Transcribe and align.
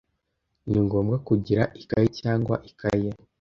Ni 0.69 0.79
ngombwa 0.85 1.15
kugira 1.27 1.63
ikaye 1.81 2.07
cyangwa 2.19 2.55
ikaye 2.69 3.09